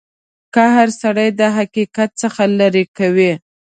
[0.55, 3.31] قهر سړی د حقیقت څخه لرې کوي.